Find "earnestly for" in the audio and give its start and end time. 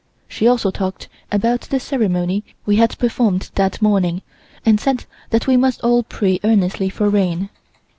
6.43-7.07